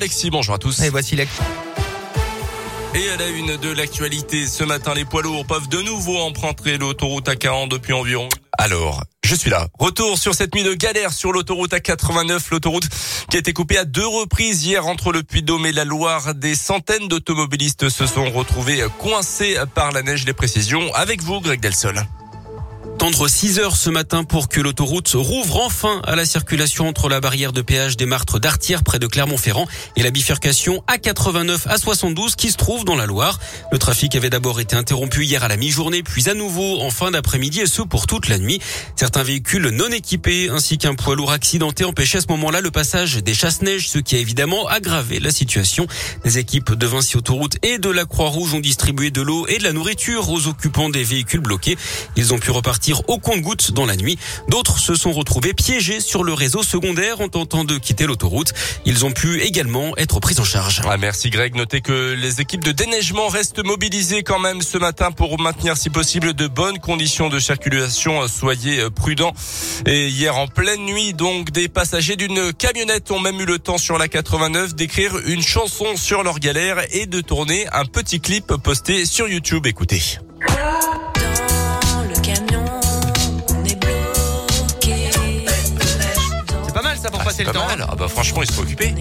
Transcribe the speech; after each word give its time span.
Alexis, 0.00 0.30
bonjour 0.30 0.54
à 0.54 0.58
tous. 0.58 0.80
Et 0.82 0.90
voici 0.90 1.16
la... 1.16 1.24
Et 1.24 3.10
à 3.10 3.16
la 3.16 3.28
une 3.30 3.56
de 3.56 3.68
l'actualité, 3.72 4.46
ce 4.46 4.62
matin, 4.62 4.94
les 4.94 5.04
poids 5.04 5.22
lourds 5.22 5.44
peuvent 5.44 5.68
de 5.68 5.82
nouveau 5.82 6.18
emprunter 6.18 6.78
l'autoroute 6.78 7.26
A40 7.26 7.68
depuis 7.68 7.92
environ... 7.94 8.28
Alors, 8.58 9.02
je 9.24 9.34
suis 9.34 9.50
là. 9.50 9.66
Retour 9.76 10.16
sur 10.16 10.36
cette 10.36 10.54
nuit 10.54 10.62
de 10.62 10.72
galère 10.74 11.12
sur 11.12 11.32
l'autoroute 11.32 11.72
A89, 11.72 12.38
l'autoroute 12.52 12.88
qui 13.28 13.38
a 13.38 13.40
été 13.40 13.52
coupée 13.52 13.76
à 13.76 13.84
deux 13.84 14.06
reprises 14.06 14.64
hier 14.64 14.86
entre 14.86 15.10
le 15.10 15.24
Puy-Dôme 15.24 15.66
et 15.66 15.72
la 15.72 15.84
Loire. 15.84 16.32
Des 16.32 16.54
centaines 16.54 17.08
d'automobilistes 17.08 17.88
se 17.88 18.06
sont 18.06 18.30
retrouvés 18.30 18.84
coincés 19.00 19.56
par 19.74 19.90
la 19.90 20.02
neige. 20.02 20.24
Les 20.26 20.32
précisions 20.32 20.94
avec 20.94 21.22
vous, 21.22 21.40
Greg 21.40 21.58
Delsol. 21.58 22.04
Tendre 22.98 23.28
6 23.28 23.60
heures 23.60 23.76
ce 23.76 23.90
matin 23.90 24.24
pour 24.24 24.48
que 24.48 24.60
l'autoroute 24.60 25.12
rouvre 25.14 25.60
enfin 25.60 26.02
à 26.04 26.16
la 26.16 26.26
circulation 26.26 26.88
entre 26.88 27.08
la 27.08 27.20
barrière 27.20 27.52
de 27.52 27.62
péage 27.62 27.96
des 27.96 28.06
Martres 28.06 28.40
d'Artière 28.40 28.82
près 28.82 28.98
de 28.98 29.06
Clermont-Ferrand 29.06 29.68
et 29.94 30.02
la 30.02 30.10
bifurcation 30.10 30.82
A89 30.88 31.68
à 31.68 31.78
72 31.78 32.34
qui 32.34 32.50
se 32.50 32.56
trouve 32.56 32.84
dans 32.84 32.96
la 32.96 33.06
Loire. 33.06 33.38
Le 33.70 33.78
trafic 33.78 34.16
avait 34.16 34.30
d'abord 34.30 34.58
été 34.58 34.74
interrompu 34.74 35.24
hier 35.24 35.44
à 35.44 35.48
la 35.48 35.56
mi-journée 35.56 36.02
puis 36.02 36.28
à 36.28 36.34
nouveau 36.34 36.80
en 36.80 36.90
fin 36.90 37.12
d'après-midi 37.12 37.60
et 37.60 37.66
ce 37.66 37.82
pour 37.82 38.08
toute 38.08 38.28
la 38.28 38.36
nuit. 38.36 38.60
Certains 38.96 39.22
véhicules 39.22 39.68
non 39.68 39.90
équipés 39.90 40.48
ainsi 40.50 40.76
qu'un 40.76 40.96
poids 40.96 41.14
lourd 41.14 41.30
accidenté 41.30 41.84
empêchaient 41.84 42.18
à 42.18 42.22
ce 42.22 42.28
moment-là 42.30 42.60
le 42.60 42.72
passage 42.72 43.22
des 43.22 43.34
chasse-neige, 43.34 43.88
ce 43.88 44.00
qui 44.00 44.16
a 44.16 44.18
évidemment 44.18 44.66
aggravé 44.66 45.20
la 45.20 45.30
situation. 45.30 45.86
Les 46.24 46.38
équipes 46.38 46.74
de 46.74 46.86
Vinci 46.88 47.16
Autoroute 47.16 47.58
et 47.62 47.78
de 47.78 47.90
la 47.90 48.06
Croix-Rouge 48.06 48.54
ont 48.54 48.60
distribué 48.60 49.12
de 49.12 49.22
l'eau 49.22 49.46
et 49.46 49.58
de 49.58 49.62
la 49.62 49.72
nourriture 49.72 50.28
aux 50.30 50.48
occupants 50.48 50.88
des 50.88 51.04
véhicules 51.04 51.40
bloqués. 51.40 51.78
Ils 52.16 52.34
ont 52.34 52.38
pu 52.40 52.50
repartir 52.50 52.87
au 53.08 53.18
compte-gouttes 53.18 53.72
dans 53.72 53.86
la 53.86 53.96
nuit. 53.96 54.18
D'autres 54.48 54.78
se 54.78 54.94
sont 54.94 55.12
retrouvés 55.12 55.54
piégés 55.54 56.00
sur 56.00 56.24
le 56.24 56.32
réseau 56.32 56.62
secondaire 56.62 57.20
en 57.20 57.28
tentant 57.28 57.64
de 57.64 57.78
quitter 57.78 58.06
l'autoroute. 58.06 58.52
Ils 58.84 59.04
ont 59.04 59.12
pu 59.12 59.40
également 59.40 59.96
être 59.96 60.20
pris 60.20 60.38
en 60.38 60.44
charge. 60.44 60.82
Ah, 60.88 60.96
merci 60.96 61.30
Greg. 61.30 61.54
Notez 61.54 61.80
que 61.80 62.14
les 62.14 62.40
équipes 62.40 62.64
de 62.64 62.72
déneigement 62.72 63.28
restent 63.28 63.64
mobilisées 63.64 64.22
quand 64.22 64.38
même 64.38 64.62
ce 64.62 64.78
matin 64.78 65.12
pour 65.12 65.38
maintenir 65.40 65.76
si 65.76 65.90
possible 65.90 66.34
de 66.34 66.46
bonnes 66.46 66.78
conditions 66.78 67.28
de 67.28 67.38
circulation. 67.38 68.26
Soyez 68.28 68.90
prudents. 68.90 69.32
Et 69.86 70.08
hier 70.08 70.36
en 70.36 70.46
pleine 70.46 70.84
nuit, 70.84 71.14
donc, 71.14 71.50
des 71.50 71.68
passagers 71.68 72.16
d'une 72.16 72.52
camionnette 72.52 73.10
ont 73.10 73.20
même 73.20 73.40
eu 73.40 73.46
le 73.46 73.58
temps 73.58 73.78
sur 73.78 73.98
la 73.98 74.08
89 74.08 74.74
d'écrire 74.74 75.16
une 75.26 75.42
chanson 75.42 75.96
sur 75.96 76.22
leur 76.22 76.38
galère 76.38 76.78
et 76.92 77.06
de 77.06 77.20
tourner 77.20 77.66
un 77.72 77.84
petit 77.84 78.20
clip 78.20 78.46
posté 78.62 79.04
sur 79.04 79.28
YouTube. 79.28 79.66
Écoutez. 79.66 80.18
Passer 87.28 87.44
le 87.44 87.52
temps. 87.52 87.66
Ah 87.88 87.94
bah 87.94 88.08
franchement, 88.08 88.42
ils 88.42 88.50
sont 88.50 88.62
occupés. 88.62 88.94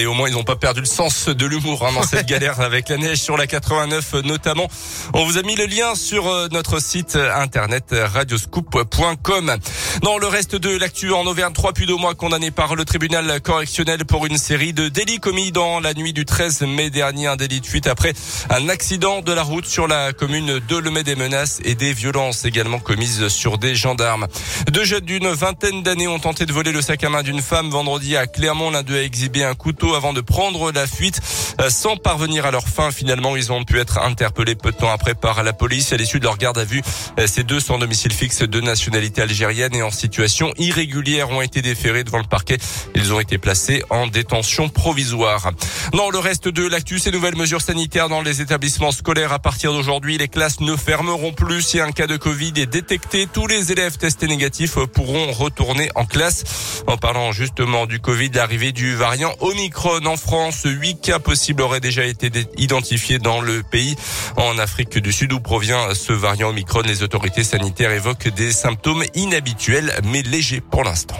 Et 0.00 0.06
au 0.06 0.14
moins, 0.14 0.30
ils 0.30 0.32
n'ont 0.32 0.44
pas 0.44 0.56
perdu 0.56 0.80
le 0.80 0.86
sens 0.86 1.28
de 1.28 1.44
l'humour 1.44 1.86
hein, 1.86 1.92
dans 1.92 2.02
cette 2.02 2.26
galère 2.28 2.60
avec 2.60 2.88
la 2.88 2.96
neige 2.96 3.18
sur 3.18 3.36
la 3.36 3.46
89 3.46 4.14
notamment. 4.24 4.66
On 5.12 5.26
vous 5.26 5.36
a 5.36 5.42
mis 5.42 5.56
le 5.56 5.66
lien 5.66 5.94
sur 5.94 6.26
euh, 6.26 6.48
notre 6.50 6.80
site 6.80 7.16
internet 7.16 7.94
radioscoop.com. 7.94 9.56
Dans 10.02 10.16
le 10.16 10.26
reste 10.26 10.56
de 10.56 10.74
l'actu 10.74 11.12
en 11.12 11.26
Auvergne, 11.26 11.52
trois 11.52 11.74
plus 11.74 11.84
de 11.84 11.92
mois 11.92 12.14
condamnés 12.14 12.50
par 12.50 12.76
le 12.76 12.86
tribunal 12.86 13.42
correctionnel 13.42 14.06
pour 14.06 14.24
une 14.24 14.38
série 14.38 14.72
de 14.72 14.88
délits 14.88 15.20
commis 15.20 15.52
dans 15.52 15.80
la 15.80 15.92
nuit 15.92 16.14
du 16.14 16.24
13 16.24 16.62
mai 16.62 16.88
dernier. 16.88 17.26
Un 17.26 17.36
délit 17.36 17.60
de 17.60 17.66
fuite 17.66 17.86
après 17.86 18.14
un 18.48 18.70
accident 18.70 19.20
de 19.20 19.32
la 19.32 19.42
route 19.42 19.66
sur 19.66 19.86
la 19.86 20.14
commune 20.14 20.60
de 20.66 20.76
Lemay 20.76 21.04
des 21.04 21.14
menaces 21.14 21.60
et 21.64 21.74
des 21.74 21.92
violences 21.92 22.46
également 22.46 22.78
commises 22.78 23.28
sur 23.28 23.58
des 23.58 23.74
gendarmes. 23.74 24.28
Deux 24.70 24.84
jeunes 24.84 25.04
d'une 25.04 25.28
vingtaine 25.28 25.82
d'années 25.82 26.08
ont 26.08 26.18
tenté 26.18 26.46
de 26.46 26.52
voler 26.54 26.72
le 26.72 26.80
sac 26.80 27.04
à 27.04 27.10
main 27.10 27.22
d'une 27.22 27.42
femme 27.42 27.68
vendredi 27.68 28.16
à 28.16 28.26
Clermont. 28.26 28.70
L'un 28.70 28.82
d'eux 28.82 28.96
a 28.96 29.02
exhibé 29.02 29.44
un 29.44 29.54
couteau 29.54 29.89
avant 29.94 30.12
de 30.12 30.20
prendre 30.20 30.72
la 30.72 30.86
fuite. 30.86 31.20
Euh, 31.60 31.70
sans 31.70 31.96
parvenir 31.96 32.46
à 32.46 32.50
leur 32.50 32.68
fin, 32.68 32.90
finalement, 32.90 33.36
ils 33.36 33.52
ont 33.52 33.64
pu 33.64 33.78
être 33.78 33.98
interpellés 33.98 34.54
peu 34.54 34.72
de 34.72 34.76
temps 34.76 34.90
après 34.90 35.14
par 35.14 35.42
la 35.42 35.52
police. 35.52 35.92
À 35.92 35.96
l'issue 35.96 36.18
de 36.18 36.24
leur 36.24 36.38
garde 36.38 36.58
à 36.58 36.64
vue, 36.64 36.82
euh, 37.18 37.26
ces 37.26 37.42
deux 37.42 37.60
sans 37.60 37.78
domicile 37.78 38.12
fixe 38.12 38.42
de 38.42 38.60
nationalité 38.60 39.22
algérienne 39.22 39.74
et 39.74 39.82
en 39.82 39.90
situation 39.90 40.52
irrégulière 40.58 41.30
ont 41.30 41.42
été 41.42 41.62
déférés 41.62 42.04
devant 42.04 42.18
le 42.18 42.24
parquet. 42.24 42.58
Ils 42.94 43.12
ont 43.12 43.20
été 43.20 43.38
placés 43.38 43.82
en 43.90 44.06
détention 44.06 44.68
provisoire. 44.68 45.50
Dans 45.92 46.10
le 46.10 46.18
reste 46.18 46.48
de 46.48 46.66
l'actu, 46.66 46.98
ces 46.98 47.10
nouvelles 47.10 47.36
mesures 47.36 47.62
sanitaires 47.62 48.08
dans 48.08 48.22
les 48.22 48.40
établissements 48.40 48.92
scolaires 48.92 49.32
à 49.32 49.38
partir 49.38 49.72
d'aujourd'hui, 49.72 50.18
les 50.18 50.28
classes 50.28 50.60
ne 50.60 50.76
fermeront 50.76 51.32
plus 51.32 51.62
si 51.62 51.80
un 51.80 51.92
cas 51.92 52.06
de 52.06 52.16
Covid 52.16 52.52
est 52.56 52.66
détecté. 52.66 53.26
Tous 53.32 53.46
les 53.46 53.72
élèves 53.72 53.96
testés 53.96 54.28
négatifs 54.28 54.78
pourront 54.92 55.32
retourner 55.32 55.90
en 55.94 56.04
classe. 56.04 56.82
En 56.86 56.96
parlant 56.96 57.32
justement 57.32 57.86
du 57.86 58.00
Covid, 58.00 58.30
l'arrivée 58.34 58.72
du 58.72 58.94
variant 58.94 59.34
Omicron 59.40 59.79
En 59.86 60.16
France. 60.18 60.64
Huit 60.66 61.00
cas 61.00 61.18
possibles 61.18 61.62
auraient 61.62 61.80
déjà 61.80 62.04
été 62.04 62.30
identifiés 62.58 63.18
dans 63.18 63.40
le 63.40 63.62
pays. 63.62 63.96
En 64.36 64.58
Afrique 64.58 64.98
du 64.98 65.10
Sud 65.10 65.32
où 65.32 65.40
provient 65.40 65.94
ce 65.94 66.12
variant 66.12 66.50
Omicron, 66.50 66.82
les 66.82 67.02
autorités 67.02 67.44
sanitaires 67.44 67.90
évoquent 67.90 68.28
des 68.28 68.52
symptômes 68.52 69.04
inhabituels 69.14 69.92
mais 70.04 70.20
légers 70.20 70.60
pour 70.60 70.84
l'instant. 70.84 71.16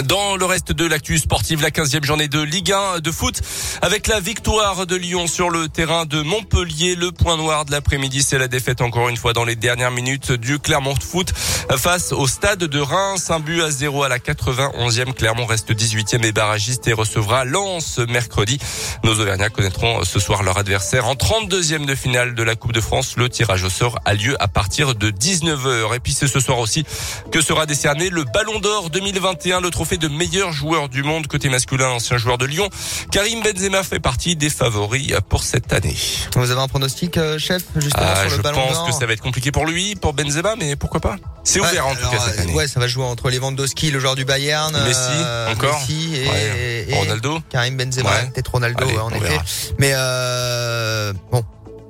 Dans 0.00 0.36
le 0.36 0.46
reste 0.46 0.72
de 0.72 0.86
l'actu 0.86 1.18
sportive, 1.18 1.60
la 1.60 1.68
15e 1.68 2.02
journée 2.02 2.26
de 2.26 2.40
Ligue 2.40 2.72
1 2.72 3.00
de 3.00 3.10
foot 3.10 3.42
avec 3.82 4.06
la 4.06 4.20
victoire 4.20 4.86
de 4.86 4.96
Lyon 4.96 5.26
sur 5.26 5.50
le 5.50 5.68
terrain 5.68 6.06
de 6.06 6.22
Montpellier. 6.22 6.94
Le 6.94 7.12
point 7.12 7.36
noir 7.36 7.66
de 7.66 7.72
l'après-midi, 7.72 8.22
c'est 8.22 8.38
la 8.38 8.48
défaite 8.48 8.80
encore 8.80 9.10
une 9.10 9.18
fois 9.18 9.34
dans 9.34 9.44
les 9.44 9.54
dernières 9.54 9.90
minutes 9.90 10.32
du 10.32 10.58
Clermont 10.58 10.94
Foot 10.98 11.34
face 11.76 12.12
au 12.12 12.26
stade 12.26 12.60
de 12.60 12.80
Reims. 12.80 13.30
Un 13.30 13.40
but 13.40 13.60
à 13.60 13.70
0 13.70 14.04
à 14.04 14.08
la 14.08 14.18
91e. 14.18 15.12
Clermont 15.12 15.44
reste 15.44 15.72
18e 15.72 16.24
et 16.24 16.32
barragiste 16.32 16.88
et 16.88 16.94
recevra 16.94 17.44
Lens 17.44 17.98
mercredi. 17.98 18.58
Nos 19.04 19.20
Auvergnats 19.20 19.50
connaîtront 19.50 20.04
ce 20.04 20.18
soir 20.18 20.42
leur 20.42 20.56
adversaire 20.56 21.06
en 21.06 21.14
32e 21.14 21.84
de 21.84 21.94
finale 21.94 22.34
de 22.34 22.42
la 22.42 22.54
Coupe 22.54 22.72
de 22.72 22.80
France. 22.80 23.16
Le 23.18 23.28
tirage 23.28 23.62
au 23.64 23.70
sort 23.70 23.98
a 24.06 24.14
lieu 24.14 24.42
à 24.42 24.48
partir 24.48 24.94
de 24.94 25.10
19h. 25.10 25.94
Et 25.94 26.00
puis 26.00 26.14
c'est 26.14 26.28
ce 26.28 26.40
soir 26.40 26.60
aussi 26.60 26.84
que 27.30 27.42
sera 27.42 27.66
décerné 27.66 28.08
le 28.08 28.24
Ballon 28.24 28.58
d'Or 28.58 28.88
2021, 28.88 29.60
le 29.60 29.70
trophée 29.82 29.98
de 29.98 30.06
meilleur 30.06 30.52
joueur 30.52 30.88
du 30.88 31.02
monde 31.02 31.26
côté 31.26 31.48
masculin, 31.48 31.88
ancien 31.88 32.16
joueur 32.16 32.38
de 32.38 32.46
Lyon. 32.46 32.68
Karim 33.10 33.42
Benzema 33.42 33.82
fait 33.82 33.98
partie 33.98 34.36
des 34.36 34.48
favoris 34.48 35.12
pour 35.28 35.42
cette 35.42 35.72
année. 35.72 35.96
Vous 36.36 36.52
avez 36.52 36.60
un 36.60 36.68
pronostic, 36.68 37.16
euh, 37.16 37.36
chef, 37.36 37.64
justement 37.74 38.06
ah, 38.06 38.28
sur 38.28 38.36
le 38.36 38.42
Ballon 38.44 38.60
Je 38.68 38.74
pense 38.74 38.86
que 38.86 38.94
ça 38.94 39.06
va 39.06 39.12
être 39.12 39.20
compliqué 39.20 39.50
pour 39.50 39.66
lui, 39.66 39.96
pour 39.96 40.12
Benzema, 40.12 40.54
mais 40.54 40.76
pourquoi 40.76 41.00
pas? 41.00 41.16
C'est 41.42 41.58
ouvert 41.58 41.88
en 41.88 41.96
tout 41.96 42.08
cas 42.08 42.20
cette 42.20 42.38
année. 42.38 42.54
Ouais, 42.54 42.68
ça 42.68 42.78
va 42.78 42.86
jouer 42.86 43.02
entre 43.02 43.28
Lewandowski, 43.28 43.90
le 43.90 43.98
joueur 43.98 44.14
du 44.14 44.24
Bayern, 44.24 44.72
Messi, 44.84 44.98
euh, 45.00 45.52
encore, 45.52 45.80
Messi 45.80 46.14
et, 46.14 46.94
Ronaldo, 46.94 47.40
Karim 47.50 47.76
Benzema, 47.76 48.10
peut-être 48.32 48.52
Ronaldo, 48.52 48.86
en 49.00 49.10
effet. 49.10 49.40
Mais 49.78 49.90
euh, 49.96 51.12
bon. 51.32 51.44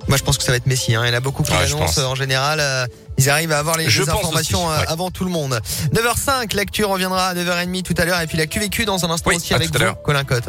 Moi, 0.09 0.17
je 0.17 0.23
pense 0.23 0.39
que 0.39 0.45
ça 0.45 0.53
va 0.53 0.57
être 0.57 0.67
Messi. 0.67 0.95
Hein. 0.95 1.03
Il 1.05 1.09
y 1.09 1.13
en 1.13 1.17
a 1.17 1.21
beaucoup 1.21 1.43
qui 1.43 1.53
annoncent 1.53 2.03
en 2.03 2.15
général. 2.15 2.61
Euh, 2.61 2.87
ils 3.19 3.31
arrivent 3.31 3.53
à 3.53 3.59
avoir 3.59 3.77
les, 3.77 4.01
informations 4.01 4.71
euh, 4.71 4.79
avant 4.89 5.11
tout 5.11 5.25
le 5.25 5.31
monde. 5.31 5.61
9h05, 5.95 6.55
l'actu 6.57 6.85
reviendra 6.85 7.29
à 7.29 7.35
9h30 7.35 7.83
tout 7.83 7.95
à 7.99 8.05
l'heure. 8.05 8.21
Et 8.21 8.27
puis 8.27 8.39
la 8.39 8.47
QVQ 8.47 8.85
dans 8.85 9.05
un 9.05 9.11
instant 9.11 9.31
aussi 9.31 9.55
avec 9.55 9.77
vous, 9.77 9.95
Colin 10.05 10.25
Cotte. 10.25 10.49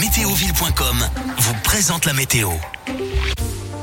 Météoville.com 0.00 1.08
vous 1.38 1.54
présente 1.62 2.06
la 2.06 2.12
météo. 2.12 2.50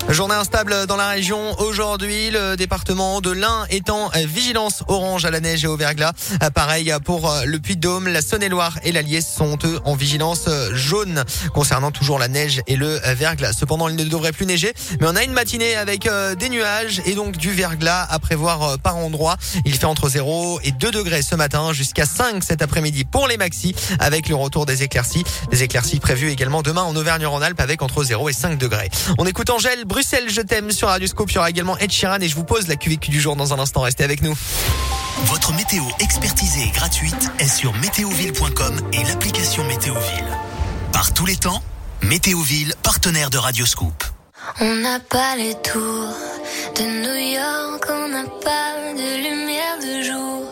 Journée 0.09 0.35
instable 0.35 0.88
dans 0.88 0.95
la 0.95 1.09
région 1.09 1.59
aujourd'hui. 1.59 2.31
Le 2.31 2.56
département 2.56 3.19
de 3.19 3.29
l'Ain 3.29 3.66
étant 3.69 4.09
vigilance 4.16 4.84
orange 4.88 5.25
à 5.25 5.31
la 5.31 5.41
neige 5.41 5.66
et 5.66 5.68
au 5.68 5.75
verglas. 5.75 6.13
Pareil 6.56 6.94
pour 7.03 7.29
le 7.45 7.59
Puy-de-Dôme, 7.59 8.07
la 8.07 8.22
Saône-et-Loire 8.22 8.79
et 8.84 8.94
l'Allier 8.94 9.19
sont 9.19 9.57
eux 9.66 9.79
en 9.84 9.95
vigilance 9.95 10.47
jaune 10.72 11.25
concernant 11.53 11.91
toujours 11.91 12.19
la 12.19 12.29
neige 12.29 12.62
et 12.68 12.78
le 12.78 13.00
verglas. 13.16 13.51
Cependant, 13.51 13.90
il 13.90 13.97
ne 13.97 14.06
devrait 14.06 14.31
plus 14.31 14.45
neiger, 14.45 14.73
mais 15.01 15.07
on 15.07 15.16
a 15.16 15.23
une 15.23 15.34
matinée 15.34 15.75
avec 15.75 16.07
euh, 16.07 16.35
des 16.35 16.47
nuages 16.47 17.01
et 17.06 17.13
donc 17.13 17.35
du 17.35 17.51
verglas 17.51 18.07
à 18.09 18.18
prévoir 18.19 18.63
euh, 18.63 18.78
par 18.78 18.95
endroit. 18.95 19.35
Il 19.65 19.75
fait 19.75 19.86
entre 19.86 20.07
0 20.07 20.62
et 20.63 20.71
2 20.71 20.89
degrés 20.92 21.21
ce 21.21 21.36
matin 21.36 21.74
jusqu'à 21.74 22.06
5 22.06 22.44
cet 22.44 22.62
après-midi 22.62 23.04
pour 23.04 23.27
les 23.27 23.38
maxis 23.38 23.75
avec 24.00 24.30
le 24.30 24.36
retour 24.36 24.65
des 24.65 24.83
éclaircies. 24.83 25.25
Des 25.51 25.63
éclaircies 25.63 26.00
prévues 26.00 26.31
également 26.31 26.62
demain 26.62 26.83
en 26.83 26.95
Auvergne-Rhône-Alpes 26.95 27.59
avec 27.59 27.81
entre 27.81 28.04
0 28.04 28.30
et 28.30 28.33
5 28.33 28.57
degrés. 28.57 28.89
On 29.18 29.25
écoute 29.25 29.50
Angèle 29.50 29.86
Bruxelles, 29.97 30.29
je 30.29 30.41
t'aime 30.41 30.69
sur 30.69 30.89
Radio 30.89 31.07
Scoop. 31.07 31.31
Il 31.31 31.35
y 31.35 31.38
aura 31.39 31.49
également 31.49 31.75
Ed 31.79 31.91
Sheeran 31.91 32.19
et 32.21 32.29
je 32.29 32.35
vous 32.35 32.44
pose 32.44 32.67
la 32.67 32.75
QVQ 32.75 33.09
du 33.09 33.19
jour 33.19 33.35
dans 33.35 33.55
un 33.55 33.57
instant. 33.57 33.81
Restez 33.81 34.03
avec 34.03 34.21
nous. 34.21 34.38
Votre 35.23 35.53
météo 35.53 35.81
expertisée 35.99 36.65
et 36.65 36.69
gratuite 36.69 37.31
est 37.39 37.47
sur 37.47 37.73
météoville.com 37.73 38.79
et 38.94 39.03
l'application 39.05 39.63
Météoville. 39.63 40.38
Par 40.94 41.15
tous 41.15 41.25
les 41.25 41.35
temps, 41.35 41.63
Météoville, 42.03 42.75
partenaire 42.83 43.31
de 43.31 43.39
Radio 43.39 43.65
Scoop. 43.65 44.03
On 44.61 44.75
n'a 44.75 44.99
pas 44.99 45.35
les 45.35 45.55
tours 45.55 46.13
de 46.75 46.83
New 46.83 47.33
York, 47.33 47.88
on 47.89 48.07
n'a 48.09 48.25
pas 48.44 48.75
de 48.94 49.23
lumière 49.23 49.79
de 49.81 50.03
jour. 50.03 50.44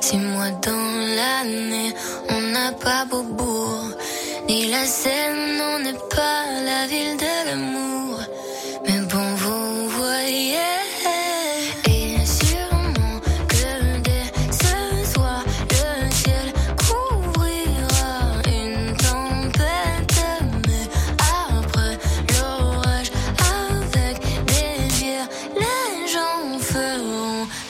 Six 0.00 0.16
mois 0.16 0.48
dans 0.48 1.14
l'année, 1.14 1.94
on 2.30 2.40
n'a 2.40 2.72
pas 2.72 3.04
Beaubourg, 3.04 3.90
ni 4.48 4.70
la 4.70 4.86
Seine, 4.86 5.60
on 5.74 5.78
n'est 5.80 5.92
pas 5.92 6.44
la 6.64 6.86
ville 6.86 7.18
de 7.18 7.50
l'amour. 7.50 7.88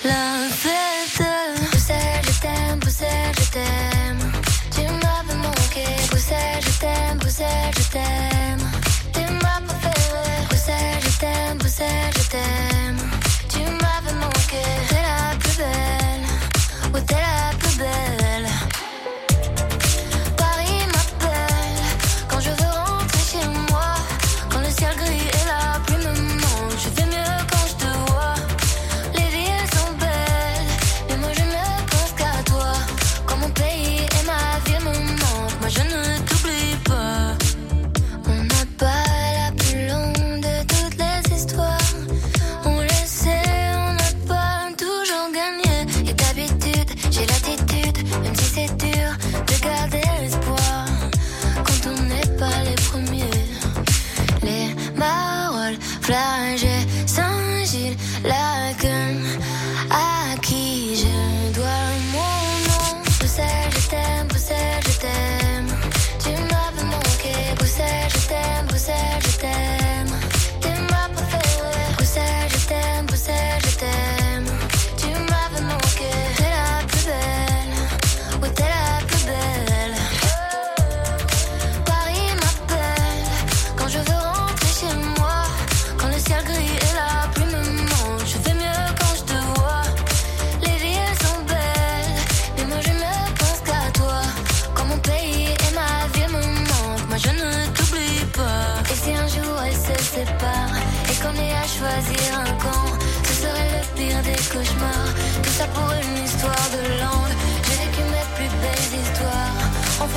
la 0.04 0.48
fête. 0.50 1.26
Bruxelles, 1.70 2.24
je 2.24 2.40
t'aime, 2.40 2.78
Bruxelles, 2.78 3.34
je 3.40 3.50
t'aime. 3.50 4.32
Tu 4.74 4.82
m'avais 4.82 5.38
manqué, 5.42 5.84
Bruxelles, 6.10 6.62
je 6.62 6.78
t'aime, 6.80 7.18
Bruxelles, 7.18 7.74
je 7.76 7.88
t'aime. 7.94 8.64
Tu 9.12 9.20
m'as 9.20 9.60
préféré, 9.66 10.46
Bruxelles, 10.48 11.02
je 11.02 11.18
t'aime, 11.18 11.58
Bruxelles. 11.58 12.17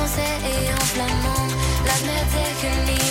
et 0.04 0.72
en 0.72 0.84
flamand. 0.84 1.48
La 1.84 2.06
mer 2.06 3.01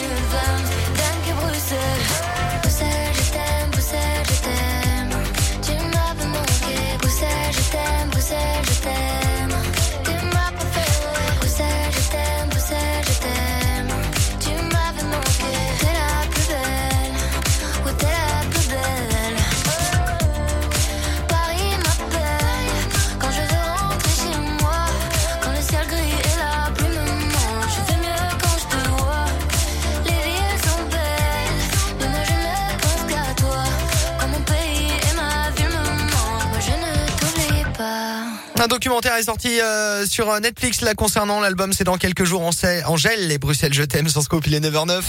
Un 38.61 38.67
documentaire 38.67 39.15
est 39.15 39.23
sorti 39.23 39.59
euh, 39.59 40.05
sur 40.05 40.29
euh, 40.29 40.39
Netflix 40.39 40.81
là 40.81 40.93
concernant 40.93 41.39
l'album. 41.39 41.73
C'est 41.73 41.83
dans 41.83 41.97
quelques 41.97 42.25
jours. 42.25 42.41
On 42.43 42.51
sait, 42.51 42.83
Angèle, 42.83 43.27
les 43.27 43.39
Bruxelles, 43.39 43.73
je 43.73 43.81
t'aime 43.81 44.07
sans 44.07 44.21
Scope, 44.21 44.45
il 44.45 44.53
est 44.53 44.59
9h09. 44.59 45.01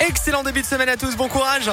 Excellent 0.00 0.42
début 0.42 0.62
de 0.62 0.66
semaine 0.66 0.88
à 0.88 0.96
tous. 0.96 1.14
Bon 1.14 1.28
courage. 1.28 1.70